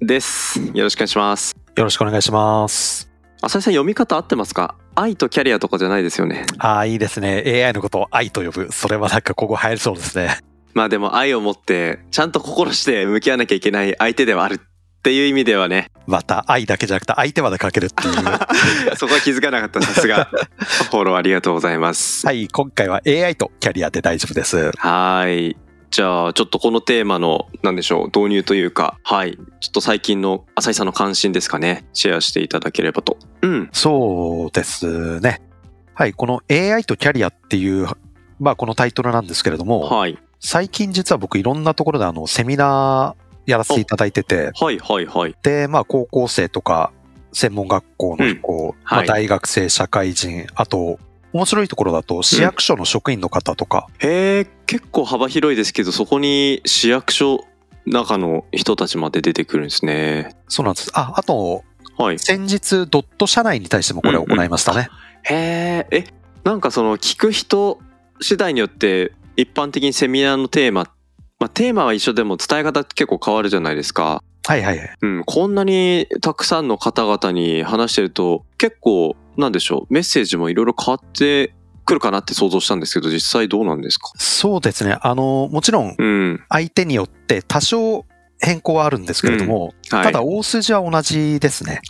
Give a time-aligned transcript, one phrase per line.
[0.00, 0.60] です。
[0.74, 1.56] よろしくお願いします。
[1.76, 3.10] よろしくお願いします。
[3.42, 4.76] 浅井さん読み方合ってますか？
[4.94, 6.46] 愛とキャリアとかじゃないですよね。
[6.58, 7.42] ああ、いいですね。
[7.64, 8.72] AI のことを愛と呼ぶ。
[8.72, 10.38] それはなんかここ流行りそうですね。
[10.74, 14.58] まあでも愛を持ってちゃんと心して向き合わなきゃいけない相手ではあるっ
[15.02, 18.14] ていう意味ではね、また愛だけじゃなくて相手までかけるっていう。
[18.96, 19.80] そこは気づかなかった。
[19.82, 20.28] さすが。
[20.90, 22.26] フォローありがとうございます。
[22.26, 24.70] はい、今回は AI とキャリアで大丈夫です。
[24.76, 25.56] はい。
[25.90, 29.36] じゃあ、ちょっとこのテーマの、なんでしょう、導入というか、はい。
[29.60, 33.16] ちょっと最近の浅井さんの関心ですかね、シェアしていただければと。
[33.42, 33.68] うん。
[33.72, 35.42] そうですね。
[35.94, 37.88] はい、この AI とキャリアっていう、
[38.38, 40.18] まあこのタイトルなんですけれども、はい。
[40.40, 45.34] 最近実は僕いろんなところであのセミナーやらせていただいてて、はい、はい、はい。
[45.42, 46.92] で、まあ高校生とか
[47.32, 50.98] 専門学校の子、まあはい大学生、社会人、あと
[51.32, 57.44] 面白いところだと市役所の職員の方とか、へえ、結構幅広いですけど、そこに市役所
[57.86, 60.36] 中の人たちまで出てくるんですね。
[60.48, 60.90] そうなんです。
[60.94, 61.62] あ、あと、
[61.98, 62.18] はい。
[62.18, 64.88] 先日ドット社内に対してもこれを行いましたね。
[65.22, 66.04] へえ、え、
[66.44, 67.78] なんかその聞く人
[68.20, 70.84] 次第によって一般的にセミナーのテーマ、
[71.38, 74.22] まあテーマは一緒でも伝え方結構変わるじゃないですか。
[74.46, 74.94] はいはいはい。
[75.02, 84.10] うん、こんなにたくさんの方々に話してると結構なんでしょう、メッセージもいろいろ変わってくるかなって想像したんですけど、実際どうなんですか？
[84.16, 84.98] そうですね。
[85.00, 86.40] あの、もちろんうん。
[86.48, 88.04] 相手によって多少
[88.40, 90.04] 変更はあるんですけれども、はい。
[90.04, 91.80] ただ大筋は同じですね。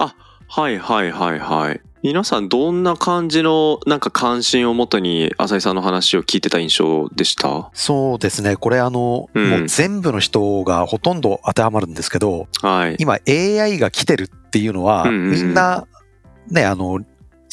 [0.48, 1.80] はいはいはいはい。
[2.02, 7.70] 皆さんどんな感じのなんか関心をもとに浅井さんの話を聞いてた印象でした？
[7.72, 8.56] そうですね。
[8.56, 12.96] これあの、うんもう全部の人がほとんど当てはまるんですけど、はい。
[13.00, 15.86] 今 AI が来てるっていうのは、うんうんうんみんな、
[16.48, 17.00] ね、あの、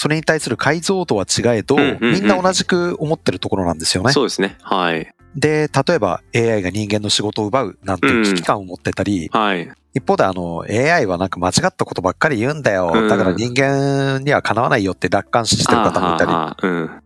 [0.04, 4.12] それに対する解像度は違えど、うんうんうんみんな同じく思ってるところなんですよね。
[4.12, 4.58] そうですね。
[4.62, 5.16] はい。
[5.34, 9.72] で、例えば AI が人間の仕事を奪うなんていう危機感を持ってたり、はい。
[9.94, 12.92] 一方であの AI はなんか間違ったことばっかり言うんだよ。
[12.94, 16.58] うんだから人間にはかなわないよって楽観視してる方もいたり、あ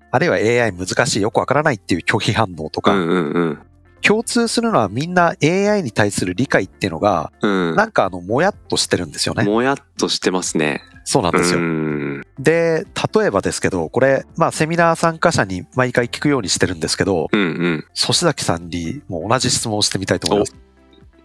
[0.09, 0.19] あ。
[0.19, 3.59] るいは AI 難しいよくわからないっていう拒否反応とか、うんうんうん。
[4.01, 7.75] 共通するのはみんな AI に対する理解っていうのが、うん。
[7.75, 9.43] なんかあの、もやっとしてるんですよね。
[9.43, 10.81] もやっとしてますね。
[11.09, 11.59] そうなんですよ。
[11.61, 12.21] うん。
[12.37, 12.85] で、
[13.15, 17.85] 例えばですけど、これ、まあセミナー参加者に毎回聞くようにしてるんですけど、うんうん。
[17.95, 20.55] 粗崎さんにもう同じ質問をしてみたいと思います。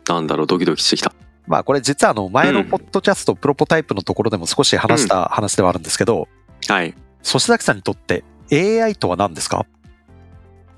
[0.09, 1.13] なんだろう、ドキドキしてきた。
[1.49, 6.29] まあこれ実はあの前のポッドキャスト、プロポタイプのところでも少し話した話ではあるんですけど、
[6.69, 6.95] はい。
[7.25, 8.23] 粗崎さんにとって
[8.53, 9.67] AI とは何ですか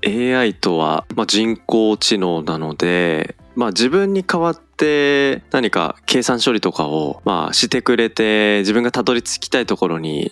[0.03, 10.31] ？AI とは、まあ、人工知能なので、まあ、自分に代わって何か計算処理とかを、まあ、してくれて自分がたどり着きたいところに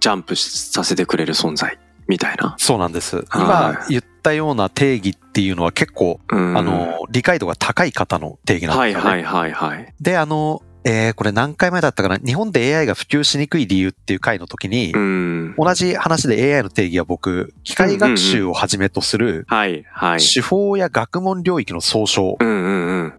[0.00, 2.54] ジャンプさせてくれる存在みたいな。
[2.58, 3.24] そうなんです。
[3.28, 9.08] は今言ったような定義っていうのは結構、うんあの、理解度が高い方の定義なんですよね。
[9.08, 9.94] はいはいはいはい。
[10.00, 12.16] で、あの、えーこれ何回前だったかな？
[12.16, 15.54] 日本で AI が普及しにくい理由っていう回の時に、うん。
[15.58, 19.46] 同じ話で AI の定義は僕、機械学習をはじめとする。
[20.34, 22.38] 手法や学問領域の総称。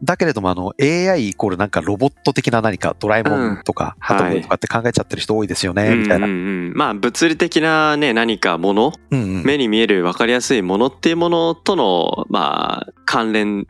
[0.02, 6.26] だけれども、あの、AI イコールなんかロボット的な何か、ドラえもんとか、うんハトムーとかって考えちゃってる人多いですよね、みたいな。
[6.28, 13.68] まあ物理的なね何かもの目に見える分かりやすいものっていうものとのまあ関連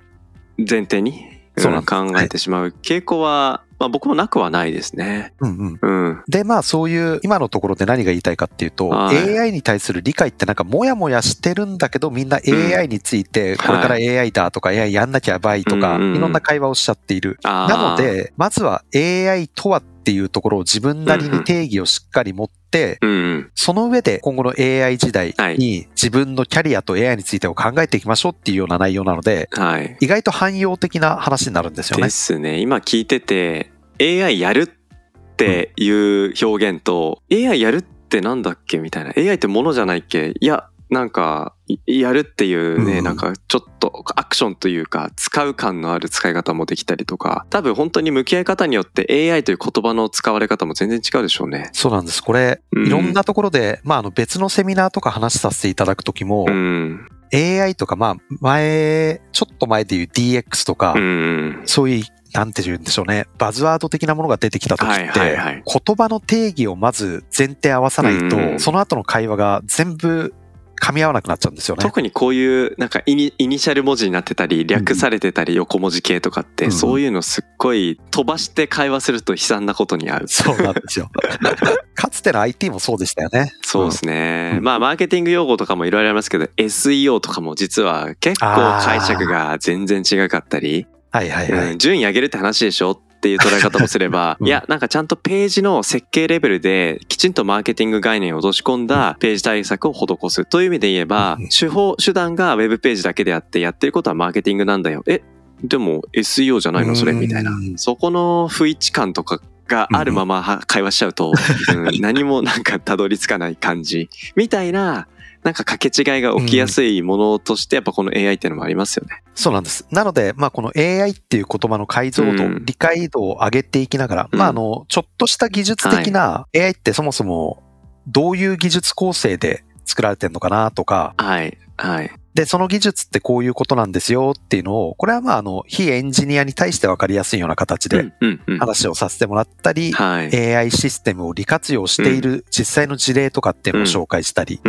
[0.57, 1.25] 前提に
[1.57, 1.91] そうなんです。
[1.91, 2.73] 考えてしまう。
[2.81, 5.34] 傾向は、まあ、僕もなくはないですね。
[5.40, 6.23] うんうんうん。
[6.28, 17.38] で、まあそういう、今のところで何が言いたいかっていうと、はい AI に対する理解ってなんかモヤモヤしてるんだけど、みんな AI について、これから AI だとか、AI やんなきゃやばいとか、うんうんうんいろんな会話をしちゃっている。
[17.44, 23.51] なの、で、まずは AI とはっていうところを自分なりに定義をしっかり持って、うんうん。
[23.53, 29.98] その上で今後の AI 時代に自分のキャリアと AI についてを考えていきましょうっていうような内容なので、はい。
[30.00, 32.09] 意外と汎用的な話になるんですよでね。
[32.09, 32.59] すね。
[32.59, 33.71] 今聞いてて
[34.01, 40.34] AI やるっていう表現と、AI やるってなんだっけみたいな AI ってものじゃないっけ？
[40.40, 51.69] いやなんかいやるっていうね、うんなんかちょっとアクションというか使う感のある使い方もできたりとか多分本当に向き合い方によって AI という言葉の使われ方も全然違うでしょうね。
[51.74, 52.24] そうなんです。
[52.24, 57.07] これ、うんいろんなところで、まあ、あの別のセミナーとか話させていただくときも、うん。
[57.31, 61.62] AI とか、まあ、前、ちょっと前で言う DX とか、うん。
[61.66, 70.33] そういうなんて言うんでしょうね、バズワード的なものが出てきた時って、はいはいはい言葉の定義をまず前提合わさないと、うんその後の会話が全部
[70.79, 71.83] 噛み合わなくなっちゃうんですよね。
[71.83, 80.27] 特にこういうなんかイニイニシャル文字になってたり略されてたり横文字系とかってうんそういうのすっごい飛ばして会話すると悲惨なことに合う。
[80.27, 81.09] そうなんですよ。
[81.95, 83.51] かつての IT もそうでしたよね。
[83.61, 84.53] そうですね。
[84.57, 88.45] うんまあマーケティング用語とかもいろいろありますけど SEO とかも実は結構
[88.81, 91.71] 解釈が全然違かったり、はいはいはい。
[91.71, 100.45] うん順位上げるって話でしょっていう捉え方もすれば、 うんいや、なんかちゃんとページの設計レベルできちんとマーケティング概念を落とし込んだページ対策を施す。
[100.45, 105.03] という意味で言えばうん、手法、手段がウェブページだけであってやってることはマーケティングなんだよ。
[105.07, 105.21] え、
[105.63, 106.95] でも SEO じゃないの？
[106.95, 107.12] それ？
[107.13, 107.59] みたいなう。
[107.59, 111.33] んそこの不一致感とかがあるままは会話しちゃうと、
[111.75, 114.09] うん何もなんかたどり着かない感じ。
[114.35, 115.07] みたいな、
[115.44, 119.24] なんか掛け違いが起きやすいものとして、やっぱこの AI っていうのもありますよね。
[119.36, 119.88] そうなんです。
[119.89, 127.63] なので、まあ、この AI っていう言葉の解像度、うん理解度を上げていきながら、うんまあ、あの、ちょっとした技術的な AI ってそもそも
[128.07, 131.57] どういう技術構成で作られてるのかなとか、はい。
[131.79, 132.11] はい。
[132.33, 138.13] で、その技術ってこういうことなんですよっていうのを、これはまあ、あの、非エンジニアに対して分かりやすいような形で。
[138.59, 140.55] 話をさせてもらったり、はい。
[140.55, 144.61] AI システムを利活用している実際の事例とかっていうのを紹介したり。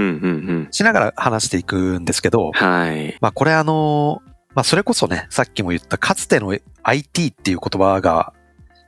[0.71, 3.17] しながら話していくんですけど、はい。
[3.21, 4.23] まあこれあの、
[4.55, 8.33] まあそれこそね、さっきも言ったかつての IT っていう言葉が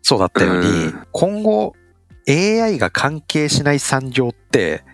[0.03, 1.75] そうだったように、うん今後
[2.29, 4.85] AI が関係しない産業って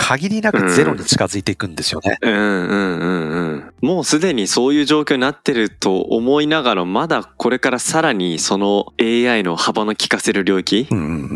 [0.00, 2.18] 限りなくゼロに近づいていくんですよね。
[2.22, 3.72] うんうんうんうん。
[3.82, 10.88] もうすでにそういう状況になってると思いながら、まだこれからさらにその AI の幅の効かせる領域、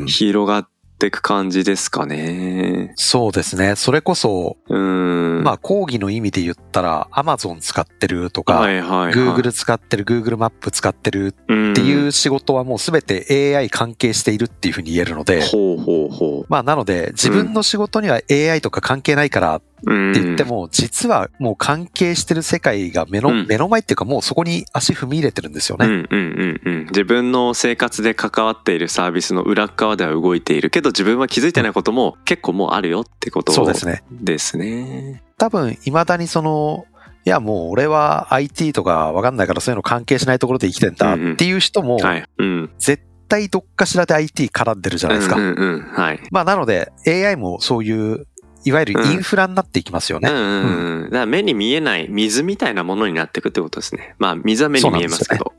[0.06, 0.73] 広がって
[1.06, 2.92] いく感じですかね。
[2.96, 3.76] そうですね。
[3.76, 5.42] それこそ、うん。
[5.42, 9.12] まあ講義の意味で言ったら Amazon 使ってるとか、はいはいはい。
[9.12, 25.86] Google 使ってる、Google マップ使ってるっっていう仕事はもうすべて AI 関係しているっていうふうに言えるので、ほうほうほまあなので自分の仕事には AI とか関係ないからって言っても、実はもう関係してる世界が目の、うん目の前っていうかもうそこに足踏み入れてるんですよね。
[25.86, 26.84] うんうんうんうん。
[26.86, 34.02] 自分の生活で関わっているサービスの裏側では動いているけど自分は気づいてないことも結構もうあるよってことそうですね。
[34.10, 35.22] ですね。
[35.38, 36.86] 多分未だにその、
[37.26, 41.98] いやもう俺は IT とかわかんないからそういうの関係しないところで生きてんだっていう人も。
[42.78, 45.36] 絶対どっかしらで IT 絡んでるじゃないですか。
[45.36, 45.88] うん。
[45.92, 46.20] はい。
[46.30, 48.26] まあなので AI もそういう、
[48.64, 50.30] いわゆるインフラになっていきますよね。
[50.30, 51.04] うんうんうん。
[51.04, 54.14] だから目に見えない水みたいなものになっていくってことですね。
[54.18, 55.52] まあ水は目に見えますけど。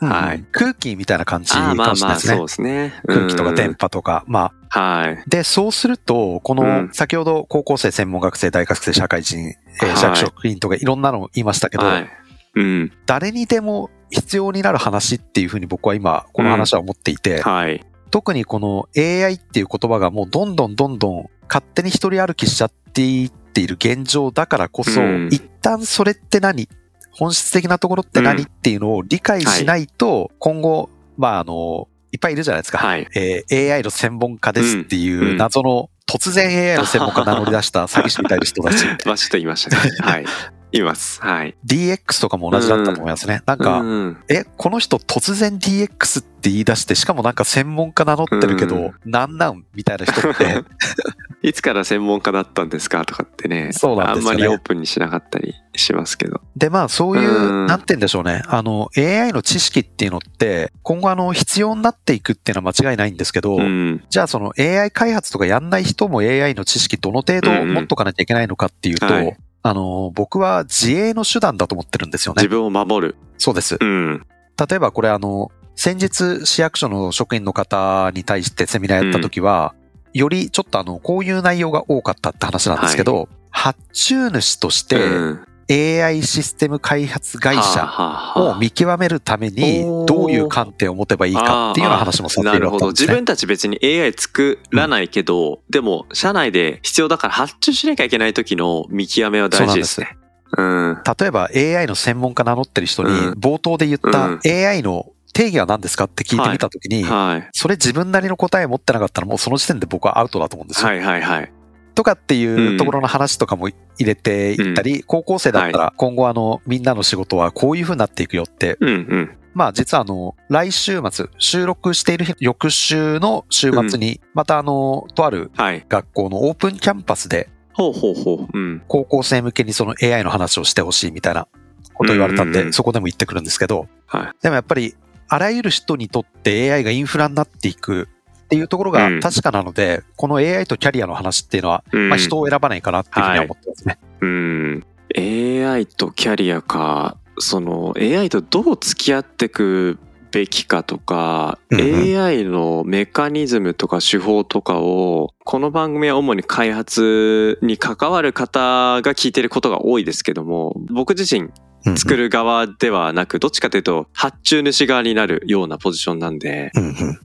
[0.00, 0.44] うん はい。
[0.52, 2.34] 空気みたいな感じかもしれないですね。
[2.34, 2.94] まあそうですね。
[3.06, 3.80] 空気とか電波。
[3.80, 5.22] 波とか、まあ、はい。
[5.28, 12.10] で、そうすると、こうのん、先ほど高校生、専門学生、大学生、社会人、えーはい市役職員とかいろんなの言いましたけど、はい。
[12.56, 12.92] うん。
[13.06, 17.84] 誰にでも必要になる話っていうふうに僕は今、この話は思っていて、はい。
[18.10, 26.68] 特にこの AI っていう言葉がもうどんどんどんどん勝手に一人歩きしちゃっていっている現状だからこそ、うん一旦それって何？
[27.12, 30.88] 本質的なところって何、うんっていうのを理解しないと、今後、
[31.18, 32.78] まああの、いっぱいいるじゃないですか。
[32.78, 33.06] はい。
[33.16, 38.84] えー AI の専門家ですっていう謎の、突然 AI の専門家名乗り出した 詐欺師みたいな人たち。
[39.04, 39.90] まあちょっと言いましたね。
[40.00, 40.24] はい。
[40.72, 41.20] います。
[41.20, 41.56] はい。
[41.66, 43.42] DX とかも同じだったと思いますね。
[43.44, 48.78] なんか、うんえ、この人突然 DX って言い出して、しかもなんか専門家名乗ってるけど、う
[49.08, 49.64] んなんなん？
[49.74, 50.62] みたいな人って、
[51.42, 53.72] いつから専門家だったんですかとかってね。
[53.72, 56.40] そうなんですよねあんまりオープンにしなかったりしますけど。
[56.56, 58.42] で、まあそういう、うんなんて言うんでしょうね。
[58.46, 64.04] あの、AI の知識っていうのって、今後あの、必要になっていくっていうのは間違いないんですけど、うん。
[64.10, 72.48] じゃあその AI 開発とかやんない人も AI の知識どの程度持っとかなきゃいけないのかっていうと、うんうんはいあの、僕は自衛の手段だと思ってるんですよね自。
[72.48, 73.16] 分を守る。
[73.36, 73.76] そうです。
[73.78, 74.26] うん。
[74.56, 79.74] 例えばこれあの、先日市役所の職員の方に対してセミナーやった時は、
[80.12, 92.70] よりちょっとあの、こういう内容が多かったって話なんですけど、発注主としてうん AI システム開発会は社を見極めるためにどういう観点を持てばいいかっていうような話もさせてなるほど。
[92.70, 93.06] もらったんですね。
[93.06, 100.16] 自分たち別に AI 作らないけど、でも、社内で必要だから発注しなきゃいけない時の見極めは大事ですね。
[100.58, 101.02] うん。
[101.18, 105.06] 例えば AI の専門家名乗ってる人にうん冒頭で言ったうん AI の
[105.40, 107.48] 定義は何ですかって聞いてみた時に、はい。
[107.52, 110.88] それ自分なりの答え持ってなかったらもうその時点で僕はアウトだと思うんですよ。
[110.88, 111.52] はいはいはい。
[111.94, 119.38] とかっていうところの話とかも入れていったり、高校生だったら今後あのみんなの仕事はこういう風になっていくよって、うんうん。
[119.54, 125.86] まあ実はあの来週末、収録している日翌週の週末にまたあのとあるはい。
[125.88, 128.46] 学校のオープンキャンパスでほうほうほう。
[128.52, 128.82] うん。
[128.88, 131.48] 高校生向けにその AI の話をしてほしいみたいな
[131.94, 134.42] ことを言われたんで、うんうんうんそこでも言ってくるんですけど、はい。
[134.42, 134.94] でもやっぱり
[135.30, 138.08] あらゆる人にとって AI がインフラになっていく
[138.44, 143.98] っていうところが確かなので、うん、この AI とキャリアの話っていうのは、うん、まあ、人を選ばないかなっていうふうには思ってますね。
[144.20, 144.84] はい、うん。
[145.16, 149.98] AI とキャリアか、その AI とどう付き合っていく
[150.30, 161.50] べきかとか、AI のメカニズムとか手法とかを、この番組は主に開発に関わる方が聞いてることが多いですけども、僕自身
[161.96, 166.70] 作る側ではなく、どっちかというと、発注主側になるようなポジションなんで、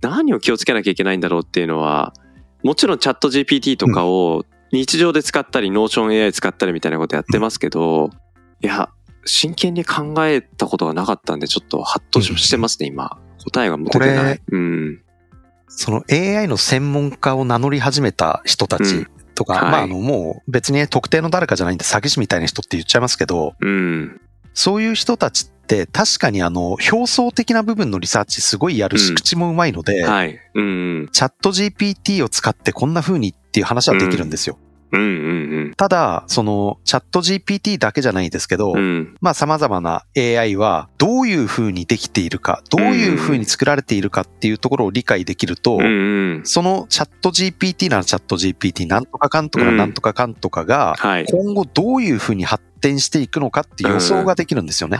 [0.01, 2.13] 何を気をつけなきゃいけないんだろうっていうのは、
[2.63, 8.09] もちろんチャット GPT とかを日常で使ったり、 Notion AI 使ったりみたいなことやってますけど、
[8.61, 8.89] いや、
[9.25, 13.17] 真剣に考えたことがなかったんで、ちょっとハッとしてますね、今。
[13.43, 14.41] 答えが持ててない。
[14.51, 15.01] うん。
[15.67, 24.21] その AI の専門家を名乗り始めた人たちとか、うんはい、まああのもう別に特定の誰かじゃないんで詐欺師みたいな人って言っちゃいますけど、うん、
[24.53, 34.57] そういう人たちって確かにあの表層的な部分のリサーチすごいやるし口もうまいので、うん、はいうん、チャット GPT を使ってこんな風にっていう話はできるんですよ。
[34.59, 35.07] うんうんう
[35.69, 45.87] ん、ただ、そのチャット GPT だけじゃないですけど、うん、まあ様々な AI はどういう風にできているか、どういう風に作られているかっていうところを理解できると、うんう
[46.41, 49.95] ん、そのチャット GPT ならチャット GPT なんとかかんとかなん。
[49.95, 50.95] とかかんとかが、
[51.27, 54.97] 今後どういう風に発展していくのかって予想ができるんですよね。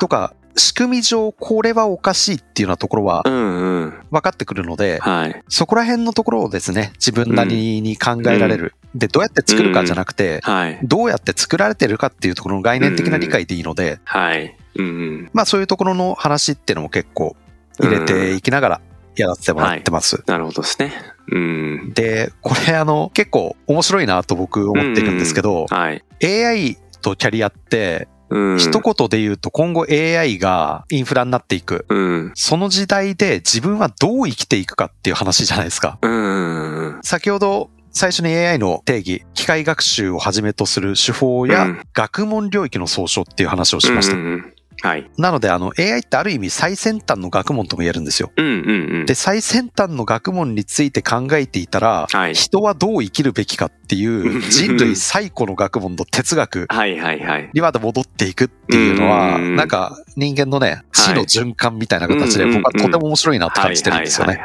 [0.00, 8.74] とか、仕組み上これはおかしいっていうようなところは分かってくるので、はい、そこら辺のところをですね、自分なりに考えられる。
[8.94, 14.56] うん、で、どうやって作るかじゃなくて、うんはい、どうやって作られてるかっていうところの概念的な理解でいいので、はい。
[14.76, 17.36] うん、まあそういうところの話っていうのも結構
[17.78, 18.80] 入れていきながら
[19.16, 20.22] やらせてもらってます。
[20.26, 20.92] なるほどですね。
[21.30, 31.84] うん、で、これあの結構面白いなと僕思ってるんですけど、はい、AI とキャリアってうん、一言で言うと今後 AI がインフラになっていく。
[31.90, 35.98] うん、その時代で自分はどう生きていくかっていう話じゃないですか。
[36.00, 44.16] うん、先ほど最初に AI の定義、機械学習をはじめとする手法や学問領域の総称っていう話をしました。
[44.16, 45.08] うんはい。
[45.16, 48.32] なので、あの、AI ってある意味最先端の学問とも言えるんですよ。
[48.36, 49.06] うんうんうん。
[49.06, 57.50] で、最先端の学問について考えていたら、はい、人はどう生きるべきかっていう人類最古の学問の哲学はいはいはい。
[57.52, 64.40] にまで戻っていくっていうのは、なんか人間のね、死の循環みたいな形で僕はとても面白いなって感じてるんですよね。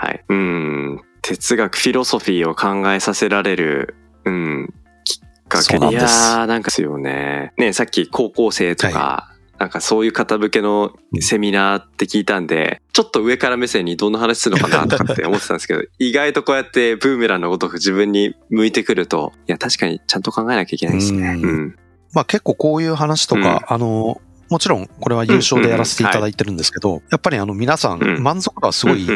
[1.30, 1.36] うん。
[1.38, 7.54] 哲学、フィロソフィーを考えさせられる、うん、きっかけいやー、なんかですよね。
[7.58, 21.40] ね、さっき高校生とか、はいなんかそういう方向けのセミナーって聞いたんで、ちょっと上から目線にどんな話するのかなとかって思ってたんですけど、 意外とこうやってブーメランのごとく自分に向いてくると、いや確かにちゃんと考えなきゃいけないですね。
[21.42, 21.76] うん。
[22.14, 29.08] まあ結構こういう話とか、うん、あの、もちろんこれは優勝でやらせていただいてるんですけど、やっぱりあの皆さん満足度はすごい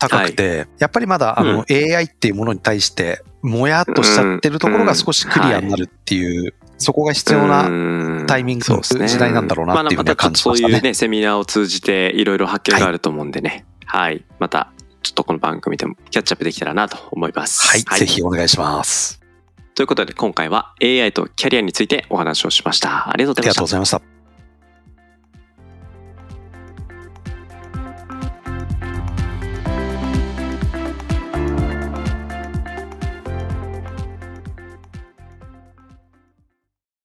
[0.00, 10.68] 高くて、やっぱりまだあの AI っていうものに対してもやっとしちゃってるところが少しクリアになるっていうそこが必要なタイミングの時代なんだろうなっていうふうに感じましたね。
[10.68, 13.66] そういうね、セミナーを通じていろいろ発見があると思うんでね。
[13.84, 14.24] はい、はい。
[14.38, 17.68] また、ちょっとこの番組でもキャッチアップできたらなと思います。
[17.68, 17.82] はい。
[17.86, 19.20] はい、ぜひお願いします。
[19.74, 23.10] ということで今回は AI とキャリアについてお話をしました。
[23.10, 23.52] ありがとうございました。
[23.52, 24.19] ありがとうございました。